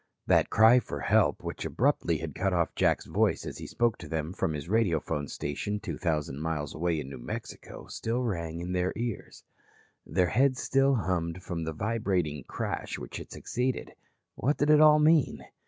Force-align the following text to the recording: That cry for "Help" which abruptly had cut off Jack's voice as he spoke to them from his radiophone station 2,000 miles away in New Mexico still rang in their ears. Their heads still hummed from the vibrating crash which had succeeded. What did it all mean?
That 0.25 0.49
cry 0.49 0.79
for 0.79 0.99
"Help" 1.01 1.43
which 1.43 1.63
abruptly 1.63 2.17
had 2.17 2.33
cut 2.33 2.53
off 2.53 2.73
Jack's 2.73 3.05
voice 3.05 3.45
as 3.45 3.59
he 3.59 3.67
spoke 3.67 3.99
to 3.99 4.07
them 4.07 4.33
from 4.33 4.53
his 4.53 4.67
radiophone 4.67 5.27
station 5.27 5.79
2,000 5.79 6.41
miles 6.41 6.73
away 6.73 6.99
in 6.99 7.07
New 7.11 7.19
Mexico 7.19 7.85
still 7.85 8.23
rang 8.23 8.59
in 8.61 8.71
their 8.71 8.93
ears. 8.95 9.43
Their 10.03 10.29
heads 10.29 10.59
still 10.59 10.95
hummed 10.95 11.43
from 11.43 11.65
the 11.65 11.73
vibrating 11.73 12.45
crash 12.45 12.97
which 12.97 13.17
had 13.17 13.29
succeeded. 13.31 13.93
What 14.33 14.57
did 14.57 14.71
it 14.71 14.81
all 14.81 14.97
mean? 14.97 15.45